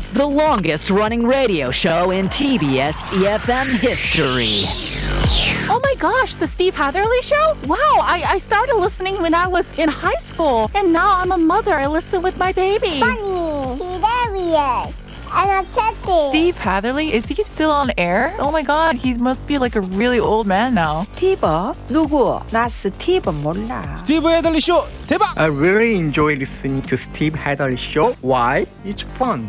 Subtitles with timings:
[0.00, 4.64] It's the longest running radio show in TBS EFM history.
[5.68, 7.54] Oh my gosh, the Steve Hatherley show?
[7.66, 11.36] Wow, I, I started listening when I was in high school, and now I'm a
[11.38, 11.74] mother.
[11.74, 13.00] I listen with my baby.
[13.00, 16.30] funny, hilarious, energetic.
[16.30, 18.32] Steve Hatherley, is he still on air?
[18.38, 21.04] Oh my god, he must be like a really old man now.
[21.04, 21.74] 스티브?
[21.88, 22.40] 누구?
[22.50, 23.96] 나 스티브 몰라.
[23.98, 25.36] 스티브 헤들리 쇼 대박!
[25.36, 28.14] I really enjoy listening to Steve Hadley show.
[28.22, 28.66] Why?
[28.84, 29.48] It's fun,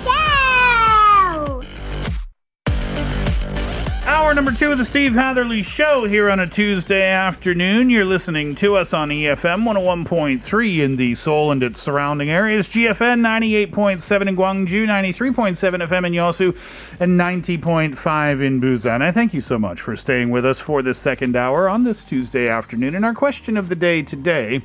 [4.31, 7.89] Hour number two of the Steve Hatherly Show here on a Tuesday afternoon.
[7.89, 13.19] You're listening to us on EFM 101.3 in the Seoul and its surrounding areas, GFN
[13.19, 19.01] 98.7 in Gwangju, 93.7 FM in Yosu, and 90.5 in Busan.
[19.01, 22.05] I thank you so much for staying with us for this second hour on this
[22.05, 22.95] Tuesday afternoon.
[22.95, 24.61] And our question of the day today,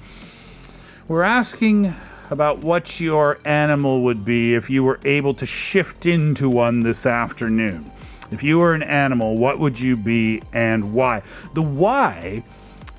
[1.09, 1.93] we're asking
[2.31, 7.05] about what your animal would be if you were able to shift into one this
[7.05, 7.91] afternoon.
[8.31, 11.23] If you were an animal, what would you be and why?
[11.55, 12.43] The why,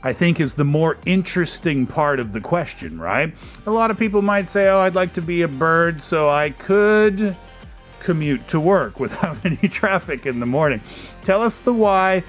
[0.03, 3.33] I think, is the more interesting part of the question, right?
[3.65, 6.51] A lot of people might say, oh, I'd like to be a bird so I
[6.51, 7.35] could
[7.99, 10.81] commute to work without any traffic in the morning.
[11.23, 12.23] Tell us the why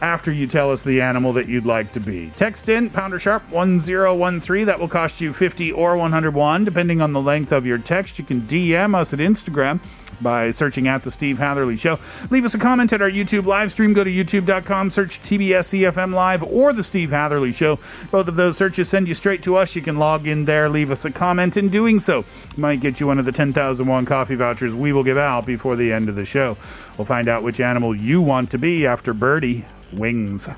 [0.00, 2.30] after you tell us the animal that you'd like to be.
[2.36, 4.66] Text in pounder sharp 1013.
[4.66, 8.18] That will cost you 50 or 101, depending on the length of your text.
[8.18, 9.80] You can DM us at Instagram
[10.20, 11.98] by searching at the Steve Hatherly Show.
[12.30, 13.92] Leave us a comment at our YouTube live stream.
[13.92, 17.78] Go to youtube.com, search TBS EFM Live or the Steve Hatherly Show.
[18.10, 19.76] Both of those searches send you straight to us.
[19.76, 21.56] You can log in there, leave us a comment.
[21.56, 22.24] In doing so,
[22.56, 25.76] might get you one of the 10,000 won coffee vouchers we will give out before
[25.76, 26.56] the end of the show.
[26.96, 30.48] We'll find out which animal you want to be after Birdie wings.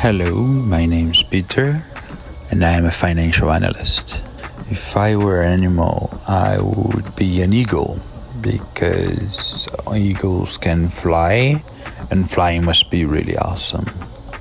[0.00, 1.84] Hello, my name is Peter,
[2.50, 4.24] and I'm a financial analyst.
[4.70, 8.00] If I were an animal, I would be an eagle
[8.40, 11.62] because eagles can fly,
[12.10, 13.90] and flying must be really awesome.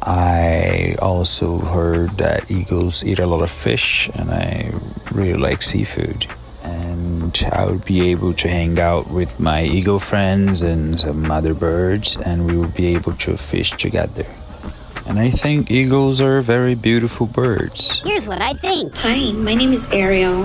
[0.01, 4.71] I also heard that eagles eat a lot of fish, and I
[5.11, 6.25] really like seafood.
[6.63, 11.53] And I would be able to hang out with my eagle friends and some other
[11.53, 14.25] birds, and we would be able to fish together.
[15.09, 17.99] And I think eagles are very beautiful birds.
[18.05, 18.93] Here's what I think.
[18.97, 20.43] Hi, my name is Ariel.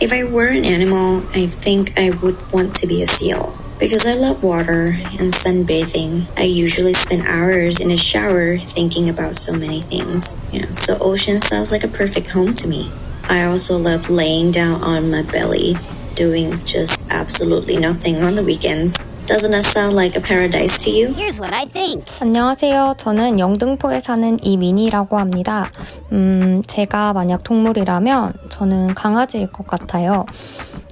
[0.00, 3.54] If I were an animal, I think I would want to be a seal.
[3.78, 9.34] Because I love water and sunbathing, I usually spend hours in a shower thinking about
[9.34, 10.38] so many things.
[10.50, 12.90] You know, so ocean sounds like a perfect home to me.
[13.24, 15.76] I also love laying down on my belly,
[16.14, 19.04] doing just absolutely nothing on the weekends.
[19.26, 21.14] Doesn't that sound like a paradise to you?
[21.14, 22.04] Here's what I think.
[22.20, 22.94] 안녕하세요.
[22.98, 25.70] 저는 영등포에 사는 이민희라고 합니다.
[26.10, 30.26] 음, 제가 만약 동물이라면 저는 강아지일 것 같아요.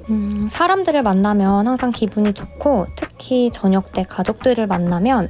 [0.09, 5.29] 음, 사람들을 만나면 항상 기분이 좋고 특히 저녁 때 가족들을 만나면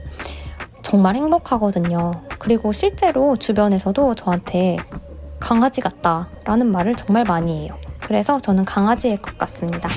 [0.82, 2.22] 정말 행복하거든요.
[2.38, 4.76] 그리고 실제로 주변에서도 저한테
[5.38, 7.76] 강아지 같다라는 말을 정말 많이 해요.
[8.00, 9.88] 그래서 저는 강아지일 것 같습니다.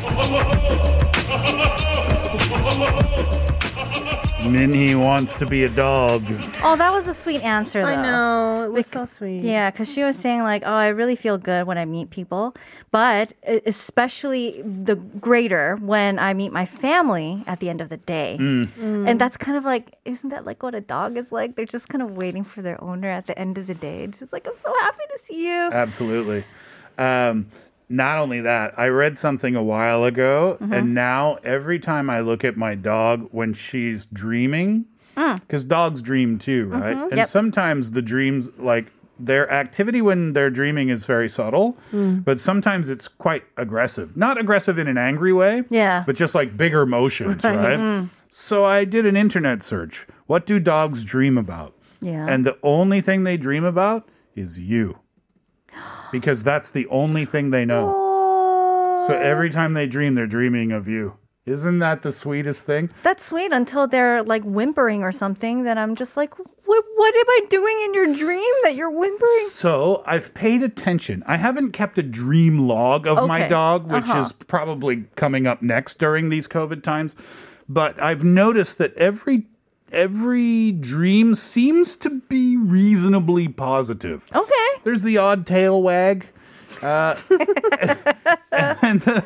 [4.44, 6.24] Minhee wants to be a dog.
[6.62, 7.88] Oh, that was a sweet answer, though.
[7.88, 8.64] I know.
[8.66, 9.44] It was so sweet.
[9.44, 12.56] Yeah, because she was saying, like, oh, I really feel good when I meet people,
[12.92, 13.34] but
[13.66, 18.38] especially the greater when I meet my family at the end of the day.
[18.40, 19.08] Mm.
[19.10, 21.56] And that's kind of like, isn't that like what a dog is like?
[21.56, 24.04] They're just kind of waiting for their owner at the end of the day.
[24.04, 25.70] It's just like, I'm so happy to see you.
[25.72, 26.46] Absolutely.
[26.98, 27.48] Um,
[27.96, 30.72] not only that, I read something a while ago, Mhm.
[30.78, 34.86] and now every time I look at my dog when she's dreaming,
[35.16, 36.98] because dogs dream too, right?
[36.98, 37.10] Mhm.
[37.10, 37.28] And Yep.
[37.28, 38.88] sometimes the dreams, like
[39.20, 42.26] their activity when they're dreaming, is very subtle, Mm.
[42.26, 44.18] but sometimes it's quite aggressive.
[44.18, 46.04] Not aggressive in an angry way, Yeah.
[46.06, 47.56] but just like bigger motions, Right.
[47.56, 47.80] right?
[47.80, 48.10] Mm.
[48.30, 50.08] So I did an internet search.
[50.26, 51.74] What do dogs dream about?
[52.02, 52.26] Yeah.
[52.28, 54.98] And the only thing they dream about is you.
[56.12, 59.04] Because that's the only thing they know.
[59.08, 61.18] So every time they dream, they're dreaming of you.
[61.46, 62.90] Isn't that the sweetest thing?
[63.04, 65.64] That's sweet until they're like whimpering or something.
[65.64, 69.48] Then I'm just like, what, what am I doing in your dream that you're whimpering?
[69.50, 71.22] So I've paid attention.
[71.28, 74.20] I haven't kept a dream log of my dog, which Uh-huh.
[74.22, 77.14] is probably coming up next during these COVID times.
[77.68, 79.48] But I've noticed that every
[79.92, 84.28] every dream seems to be reasonably positive.
[84.34, 84.63] Okay.
[84.84, 86.28] There's the odd tail wag.
[86.82, 87.16] Uh,
[88.52, 89.26] and the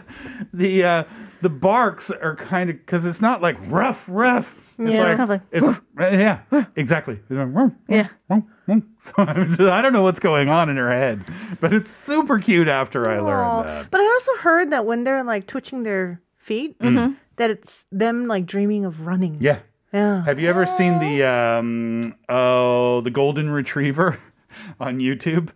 [0.54, 1.04] the, uh,
[1.42, 4.56] the barks are kind of because it's not like rough, rough.
[4.80, 5.00] It's Yeah.
[5.04, 7.20] like, It's kind of like, it's, yeah, exactly.
[7.30, 7.44] Yeah.
[7.46, 8.44] ruff, ruff."
[9.00, 11.24] So I don't know what's going on in her head,
[11.62, 13.24] but it's super cute after I Aw.
[13.26, 13.90] learned that.
[13.92, 17.16] But I also heard that when they're like twitching their feet, Mhm.
[17.38, 19.38] that it's them like dreaming of running.
[19.40, 19.60] Yeah.
[19.94, 20.24] Yeah.
[20.26, 24.18] Have you ever seen the um oh the golden retriever
[24.80, 25.50] on YouTube?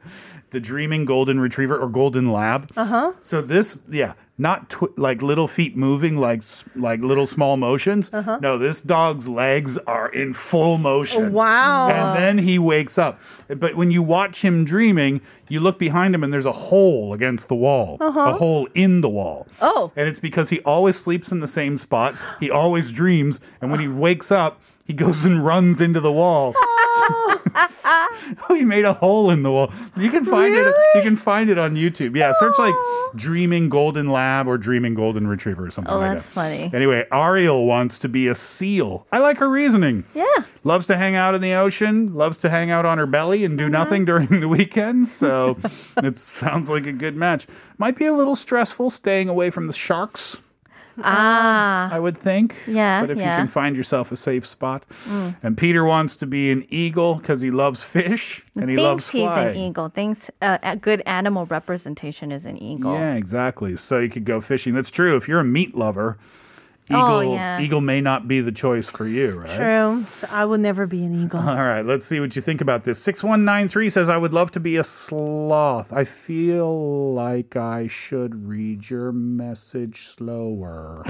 [0.51, 2.69] The dreaming golden retriever or golden lab.
[2.75, 3.13] Uh huh.
[3.21, 6.43] So this, yeah, not tw- like little feet moving, like
[6.75, 8.09] like little small motions.
[8.11, 8.37] Uh-huh.
[8.41, 11.31] No, this dog's legs are in full motion.
[11.31, 11.87] Wow.
[11.89, 13.21] And then he wakes up.
[13.47, 17.47] But when you watch him dreaming, you look behind him and there's a hole against
[17.47, 18.19] the wall, Uh-huh.
[18.19, 19.47] a hole in the wall.
[19.61, 19.93] Oh.
[19.95, 22.13] And it's because he always sleeps in the same spot.
[22.41, 26.53] He always dreams, and when he wakes up, he goes and runs into the wall.
[28.49, 29.73] he made a hole in the wall.
[29.97, 30.73] You can find it.
[30.95, 32.15] You can find it on YouTube.
[32.15, 32.73] Yeah, search like
[33.15, 36.05] "dreaming golden lab" or "dreaming golden retriever" or something like that.
[36.05, 36.31] Oh, like that's that.
[36.33, 36.71] funny.
[36.73, 39.05] Anyway, Ariel wants to be a seal.
[39.11, 40.03] I like her reasoning.
[40.13, 40.25] Yeah.
[40.63, 42.13] Loves to hang out in the ocean.
[42.13, 43.71] Loves to hang out on her belly and do Mm-hmm.
[43.71, 45.11] nothing during the weekends.
[45.11, 45.57] So
[45.97, 47.47] it sounds like a good match.
[47.77, 50.37] Might be a little stressful staying away from the sharks.
[51.03, 51.89] Ah.
[51.91, 52.55] I would think.
[52.67, 53.37] Yeah, But if yeah.
[53.37, 54.83] you can find yourself a safe spot.
[55.05, 55.35] Mm.
[55.41, 59.11] And Peter wants to be an eagle because he loves fish and he loves thinks
[59.35, 59.89] he's an eagle.
[59.89, 62.93] Thinks uh, a good animal representation is an eagle.
[62.93, 63.75] Yeah, exactly.
[63.75, 64.73] So you could go fishing.
[64.73, 65.15] That's true.
[65.15, 66.17] If you're a meat lover,
[66.93, 67.59] Oh, eagle yeah.
[67.59, 69.49] eagle may not be the choice for you, right?
[69.49, 70.05] True.
[70.13, 71.39] So I will never be an eagle.
[71.39, 72.99] All right, let's see what you think about this.
[73.01, 75.91] 6193 says, I would love to be a sloth.
[75.93, 81.03] I feel like I should read your message slower.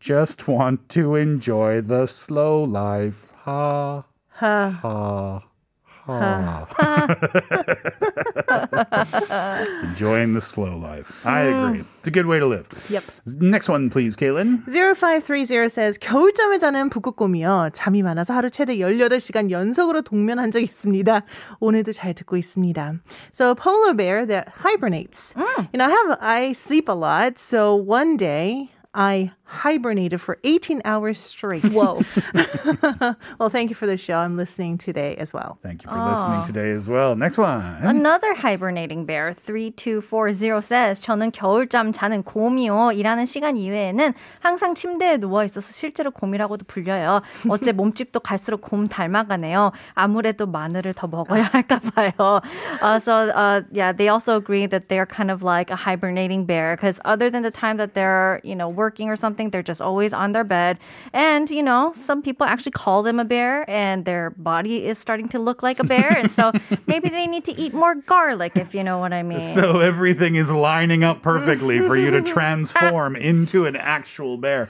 [0.00, 3.30] Just want to enjoy the slow life.
[3.44, 4.04] Ha,
[4.34, 4.78] Ha.
[4.82, 5.44] ha,
[9.82, 11.26] Enjoying the slow life.
[11.26, 11.64] I hmm.
[11.64, 11.84] agree.
[11.98, 12.68] It's a good way to live.
[12.88, 13.02] Yep.
[13.40, 14.62] Next one, please, Kaylin.
[14.68, 17.70] 0530 says 겨울잠을 자는 북극곰이요.
[17.72, 21.22] 잠이 많아서 하루 최대 18시간 연속으로 동면한 적이 있습니다.
[21.60, 22.94] 오늘도 잘 듣고 있습니다.
[23.32, 25.32] So a polar bear that hibernates.
[25.34, 25.68] Mm.
[25.72, 27.38] You know, I have I sleep a lot.
[27.38, 31.73] So one day I hibernated for 18 hours straight.
[31.73, 32.01] Whoa.
[33.39, 34.15] well, thank you for the show.
[34.15, 35.59] I'm listening today as well.
[35.61, 37.15] Thank you for listening today as well.
[37.15, 37.61] Next one.
[37.81, 42.97] Another hibernating bear 3240 says 저는 겨울잠 자는 곰이요.
[42.97, 47.21] 일하는 시간 이외에는 항상 침대에 누워 있어서 실제로 곰이라고도 불려요.
[47.49, 49.71] 어째 몸집도 갈수록 곰 닮아가네요.
[49.93, 52.41] 아무래도 마늘을 더 먹어야 할까 봐요.
[52.81, 56.75] Uh, so uh, yeah, they also agree that they're kind of like a hibernating bear
[56.75, 60.12] because other than the time that they're, you know, working or something, they're just always
[60.12, 60.78] on their bed.
[61.12, 65.28] And, you know, some people actually call them a bear and their body is starting
[65.30, 66.16] to look like a bear.
[66.16, 66.52] And so
[66.86, 69.54] maybe they need to eat more garlic, if you know what I mean.
[69.54, 74.68] So everything is lining up perfectly for you to transform into an actual bear.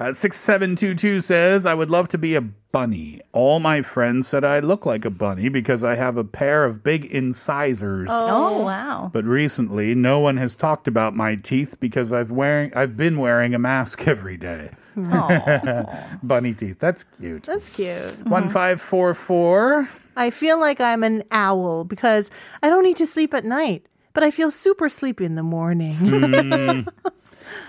[0.00, 3.20] Uh, 6722 says, I would love to be a bunny.
[3.32, 6.82] All my friends said I look like a bunny because I have a pair of
[6.84, 8.08] big incisors.
[8.10, 9.10] Oh, oh wow.
[9.12, 13.54] But recently, no one has talked about my teeth because I've wearing I've been wearing
[13.54, 14.70] a mask every day.
[16.22, 16.78] Bunny teeth.
[16.78, 17.44] That's cute.
[17.44, 17.88] That's cute.
[17.88, 18.30] Mm-hmm.
[18.30, 19.88] One five four four.
[20.16, 22.30] I feel like I'm an owl because
[22.62, 25.94] I don't need to sleep at night, but I feel super sleepy in the morning.
[25.94, 26.88] Mm.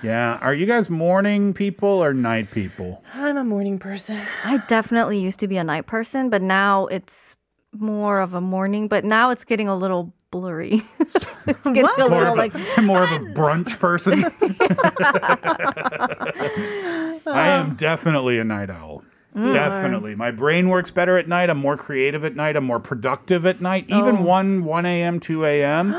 [0.03, 0.37] Yeah.
[0.41, 3.03] Are you guys morning people or night people?
[3.13, 4.21] I'm a morning person.
[4.45, 7.35] I definitely used to be a night person, but now it's
[7.73, 10.81] more of a morning, but now it's getting a little blurry.
[11.47, 14.23] it's getting a More little of, like a, more of a brunch person.
[17.27, 19.03] I am definitely a night owl.
[19.35, 19.53] Mm.
[19.53, 20.15] Definitely.
[20.15, 21.49] My brain works better at night.
[21.51, 22.55] I'm more creative at night.
[22.55, 23.85] I'm more productive at night.
[23.87, 24.21] Even Oh.
[24.23, 25.93] 1 1 a.m., 2 a.m.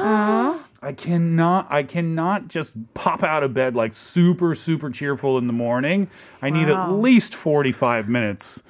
[0.83, 5.53] I cannot I cannot just pop out of bed like super super cheerful in the
[5.53, 6.09] morning.
[6.41, 8.63] I need at least 45 minutes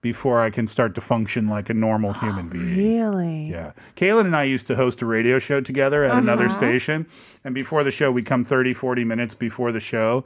[0.00, 2.76] before I can start to function like a normal human being.
[2.76, 3.46] Really?
[3.50, 3.70] Yeah.
[3.94, 6.54] Kaylin and I used to host a radio show together at another Uh-huh.
[6.58, 7.06] station.
[7.44, 10.24] And before the show, we'd come 30, 40 minutes before the show.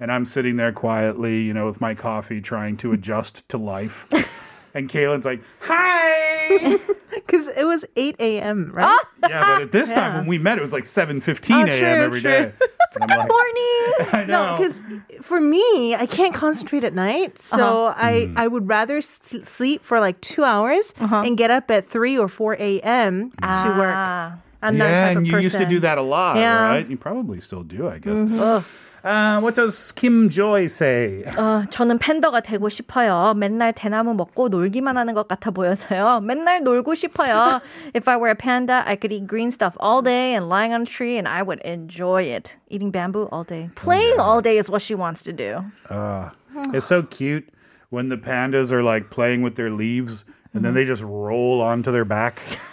[0.00, 4.06] And I'm sitting there quietly, you know, with my coffee trying to adjust to life.
[4.74, 6.78] and Kaylin's like, hi.
[7.14, 8.98] Because it was 8 a.m., right?
[9.22, 10.18] Yeah, but at this time Yeah.
[10.18, 11.78] when we met, it was like 7:15 Oh, a.m.
[11.78, 12.30] true, every true.
[12.30, 12.52] day.
[13.00, 13.92] And I'm like, Morning.
[14.12, 14.82] I No, because
[15.20, 18.34] for me, I can't concentrate at night, so I Mm.
[18.36, 22.28] I would rather s- sleep for like two hours and get up at three or
[22.28, 23.30] four a.m.
[23.42, 23.94] to work.
[23.94, 24.36] Ah.
[24.61, 25.69] I'm that yeah, type of and you used to person.
[25.69, 26.69] do that a lot, Yeah.
[26.69, 26.87] right?
[26.87, 28.19] You probably still do, I guess.
[28.19, 28.63] Mhm.
[29.03, 31.23] Uh, what does Kim Joy say?
[31.35, 33.33] 어, 저는 팬더가 되고 싶어요.
[33.35, 36.21] 맨날 대나무 먹고 놀기만 하는 것 같아 보여서요.
[36.23, 37.59] 맨날 놀고 싶어요.
[37.93, 40.83] If I were a panda, I could eat green stuff all day and lying on
[40.83, 42.55] a tree and I would enjoy it.
[42.69, 43.67] Eating bamboo all day.
[43.75, 45.65] Playing all day is what she wants to do.
[45.89, 46.29] Uh,
[46.71, 47.49] it's so cute
[47.89, 51.91] when the pandas are like playing with their leaves and then they just roll onto
[51.91, 52.39] their back.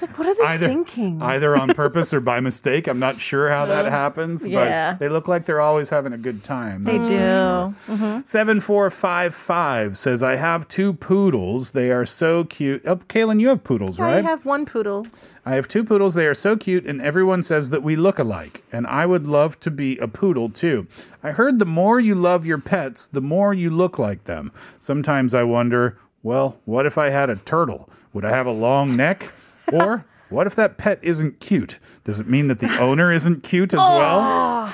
[0.00, 1.20] It's like, what are they either, thinking?
[1.22, 2.86] either on purpose or by mistake.
[2.86, 4.92] I'm not sure how that happens, Yeah.
[4.92, 6.84] but they look like they're always having a good time.
[6.84, 7.16] They that's for do.
[7.18, 7.96] sure.
[7.96, 8.20] Mm-hmm.
[8.24, 11.72] 7455 says, I have two poodles.
[11.72, 12.82] They are so cute.
[12.86, 14.24] Oh, Kaylin, you have poodles, I right?
[14.24, 15.04] I have one poodle.
[15.44, 16.14] I have two poodles.
[16.14, 18.62] They are so cute, and everyone says that we look alike.
[18.70, 20.86] And I would love to be a poodle too.
[21.24, 24.52] I heard the more you love your pets, the more you look like them.
[24.78, 27.88] Sometimes I wonder, well, what if I had a turtle?
[28.12, 29.30] Would I have a long neck?
[29.72, 31.78] Or what if that pet isn't cute?
[32.04, 34.72] Does it mean that the owner isn't cute as well?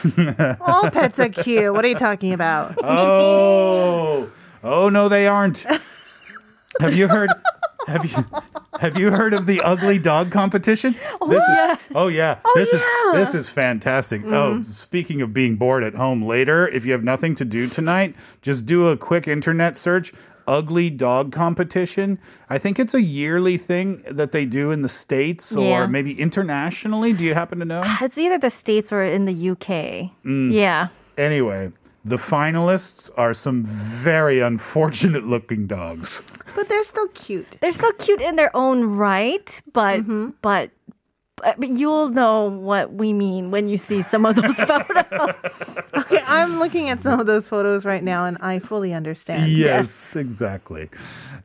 [0.60, 1.72] All pets are cute.
[1.72, 2.76] What are you talking about?
[2.82, 4.30] Oh,
[4.62, 5.64] oh no, they aren't.
[6.80, 7.30] Have you heard?
[7.86, 8.24] Have you
[8.80, 10.96] have you heard of the ugly dog competition?
[11.20, 11.82] Oh, this yes.
[11.82, 12.38] Is, oh yeah.
[12.44, 12.82] Oh, this is
[13.12, 14.22] this is fantastic.
[14.24, 14.62] Oh, mm-hmm.
[14.62, 18.66] speaking of being bored at home later, if you have nothing to do tonight, just
[18.66, 20.12] do a quick internet search.
[20.46, 22.18] Ugly dog competition.
[22.50, 25.82] I think it's a yearly thing that they do in the states Yeah.
[25.84, 27.12] or maybe internationally.
[27.12, 27.82] Do you happen to know?
[28.00, 30.12] It's either the States or in the UK.
[30.24, 30.52] Mm.
[30.52, 30.88] Yeah.
[31.16, 31.72] Anyway,
[32.04, 36.22] the finalists are some very unfortunate looking dogs.
[36.54, 37.56] But they're still cute.
[37.60, 40.30] They're still cute in their own right, but Mm-hmm.
[40.42, 40.70] but
[41.58, 45.34] but you'll know what we mean when you see some of those photos.
[45.96, 49.52] Okay, I'm looking at some of those photos right now, and I fully understand.
[49.52, 50.90] Yes, exactly.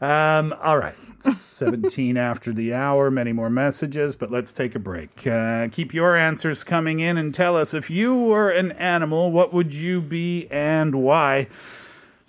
[0.02, 0.96] Um, all right.
[1.22, 5.26] 17 after the hour, many more messages, but let's take a break.
[5.28, 9.54] Uh, keep your answers coming in and tell us if you were an animal, what
[9.54, 11.48] would you be and why?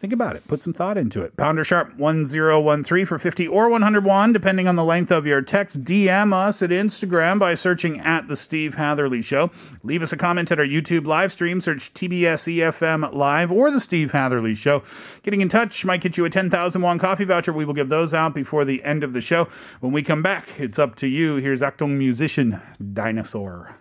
[0.01, 0.49] Think about it.
[0.49, 1.37] Put some thought into it.
[1.37, 5.85] Pounder sharp 1013 for 50 or 101, depending on the length of your text.
[5.85, 9.51] DM us at Instagram by searching at The Steve Hatherly Show.
[9.83, 11.61] Leave us a comment at our YouTube live stream.
[11.61, 14.83] Search TBS EFM Live or The Steve Hatherly Show.
[15.23, 17.53] Getting in touch might get you a 10,000 won coffee voucher.
[17.53, 19.49] We will give those out before the end of the show.
[19.81, 21.37] When we come back, it's up to you.
[21.37, 22.59] Here's Akdong Musician
[22.95, 23.80] Dinosaur.